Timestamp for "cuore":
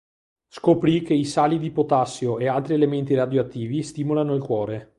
4.41-4.89